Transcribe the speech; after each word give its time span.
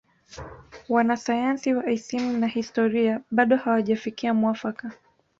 Wanasayansi 0.89 1.73
wa 1.73 1.89
isimu 1.91 2.37
na 2.37 2.47
historia 2.47 3.21
bado 3.31 3.57
hawajafikia 3.57 4.33
mwafaka 4.33 4.91